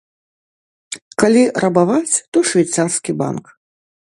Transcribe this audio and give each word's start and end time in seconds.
Калі 1.23 1.43
рабаваць, 1.67 2.13
то 2.31 2.37
швейцарскі 2.53 3.11
банк! 3.23 3.55